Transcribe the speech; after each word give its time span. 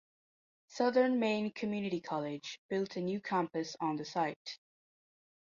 Southern 0.65 1.19
Maine 1.19 1.51
Community 1.51 2.01
College 2.01 2.59
built 2.69 2.95
a 2.95 3.01
new 3.01 3.21
campus 3.21 3.77
on 3.79 3.97
the 3.97 4.03
site. 4.05 4.57